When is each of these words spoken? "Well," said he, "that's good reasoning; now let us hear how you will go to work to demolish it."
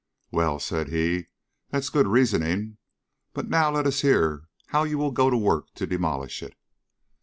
"Well," 0.31 0.57
said 0.57 0.89
he, 0.89 1.27
"that's 1.69 1.89
good 1.91 2.07
reasoning; 2.07 2.77
now 3.35 3.69
let 3.69 3.85
us 3.85 4.01
hear 4.01 4.47
how 4.69 4.81
you 4.83 4.97
will 4.97 5.11
go 5.11 5.29
to 5.29 5.37
work 5.37 5.71
to 5.75 5.85
demolish 5.85 6.41
it." 6.41 6.55